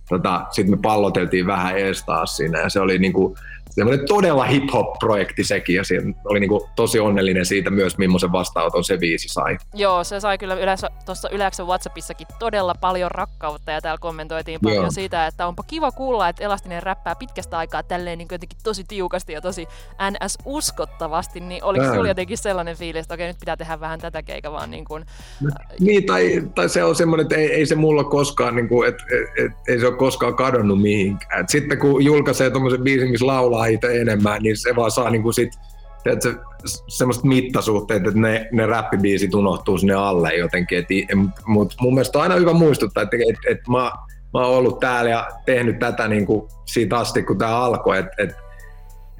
tota, 0.08 0.46
sitten 0.50 0.74
me 0.74 0.78
palloteltiin 0.82 1.46
vähän 1.46 1.78
ees 1.78 2.04
taas 2.04 2.36
siinä 2.36 2.60
ja 2.60 2.68
se 2.68 2.80
oli 2.80 2.98
niinku, 2.98 3.36
semmoinen 3.74 4.06
todella 4.06 4.44
hip-hop-projekti 4.44 5.44
sekin, 5.44 5.76
ja 5.76 5.84
siinä 5.84 6.14
oli 6.24 6.40
niinku 6.40 6.68
tosi 6.76 7.00
onnellinen 7.00 7.46
siitä 7.46 7.70
myös, 7.70 7.98
millaisen 7.98 8.32
vastaanoton 8.32 8.84
se 8.84 9.00
viisi 9.00 9.28
sai. 9.28 9.56
Joo, 9.74 10.04
se 10.04 10.20
sai 10.20 10.38
kyllä 10.38 10.54
yleensä 10.54 10.90
tuossa 11.06 11.28
Yleensä 11.28 11.64
Whatsappissakin 11.64 12.26
todella 12.38 12.74
paljon 12.80 13.10
rakkautta, 13.10 13.70
ja 13.70 13.80
täällä 13.80 13.98
kommentoitiin 14.00 14.60
paljon 14.62 14.82
Joo. 14.82 14.90
siitä, 14.90 15.26
että 15.26 15.46
onpa 15.46 15.62
kiva 15.62 15.92
kuulla, 15.92 16.28
että 16.28 16.44
Elastinen 16.44 16.82
räppää 16.82 17.14
pitkästä 17.14 17.58
aikaa 17.58 17.82
tälleen 17.82 18.18
niin 18.18 18.28
jotenkin 18.32 18.58
tosi 18.62 18.84
tiukasti 18.88 19.32
ja 19.32 19.40
tosi 19.40 19.66
NS-uskottavasti, 20.10 21.40
niin 21.40 21.64
oliko 21.64 21.84
sinulla 21.84 22.08
jotenkin 22.08 22.38
sellainen 22.38 22.76
fiilis, 22.76 23.02
että 23.02 23.14
okei, 23.14 23.26
nyt 23.26 23.40
pitää 23.40 23.56
tehdä 23.56 23.80
vähän 23.80 24.00
tätä 24.00 24.22
keikä 24.22 24.52
vaan 24.52 24.70
niin 24.70 24.84
kuin... 24.84 25.04
No, 25.40 25.50
niin, 25.80 26.06
tai, 26.06 26.42
tai 26.54 26.68
se 26.68 26.84
on 26.84 26.96
semmoinen, 26.96 27.24
että 27.24 27.36
ei, 27.36 27.52
ei 27.52 27.66
se 27.66 27.74
mulla 27.74 28.04
koskaan, 28.04 28.56
niin 28.56 28.68
kuin, 28.68 28.88
että 28.88 29.04
et, 29.04 29.44
et, 29.44 29.52
ei 29.68 29.80
se 29.80 29.86
ole 29.86 29.96
koskaan 29.96 30.34
kadonnut 30.34 30.82
mihinkään. 30.82 31.40
Et 31.40 31.48
sitten 31.48 31.78
kun 31.78 32.04
julkaisee 32.04 32.50
tuommoisen 32.50 32.82
biisin, 32.82 33.10
missä 33.10 33.26
laulaa 33.26 33.63
pelaa 33.64 33.66
itse 33.66 34.00
enemmän, 34.00 34.42
niin 34.42 34.56
se 34.56 34.76
vaan 34.76 34.90
saa 34.90 35.10
niinku 35.10 35.32
sit, 35.32 35.52
se, 36.20 36.34
semmoista 36.88 37.26
mittasuhteet, 37.26 38.06
että 38.06 38.20
ne, 38.20 38.48
ne 38.52 38.66
räppibiisit 38.66 39.34
unohtuu 39.34 39.78
sinne 39.78 39.94
alle 39.94 40.34
jotenkin. 40.34 40.86
Mutta 41.46 41.76
mun 41.80 41.94
mielestä 41.94 42.18
on 42.18 42.22
aina 42.22 42.34
hyvä 42.34 42.52
muistuttaa, 42.52 43.02
että 43.02 43.16
et, 43.16 43.56
et 43.56 43.68
mä, 43.68 43.92
mä 44.34 44.46
oon 44.46 44.58
ollut 44.58 44.80
täällä 44.80 45.10
ja 45.10 45.28
tehnyt 45.46 45.78
tätä 45.78 46.08
niinku 46.08 46.48
siitä 46.66 46.96
asti, 46.96 47.22
kun 47.22 47.38
tämä 47.38 47.56
alkoi, 47.56 47.98
että 47.98 48.12
et, 48.18 48.34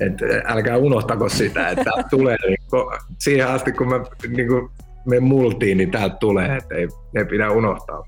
et, 0.01 0.15
älkää 0.45 0.77
unohtako 0.77 1.29
sitä, 1.29 1.69
että 1.69 1.91
tulee 2.11 2.37
niinku, 2.49 2.93
siihen 3.19 3.49
asti, 3.49 3.73
kun 3.73 3.89
mä 3.89 4.01
niinku, 4.37 4.71
me 5.07 5.21
multiin, 5.21 5.79
niin 5.79 5.91
täältä 5.91 6.17
tulee, 6.17 6.57
että 6.57 6.75
ei, 6.75 6.89
ei 7.17 7.25
pidä 7.25 7.51
unohtaa. 7.51 8.05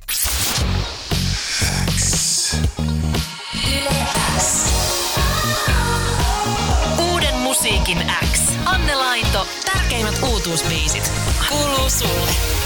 X. 8.32 8.40
Anne 8.64 8.94
Lainto, 8.94 9.46
tärkeimmät 9.64 10.22
uutuusbiisit. 10.22 11.12
Kuuluu 11.48 11.90
sulle. 11.90 12.65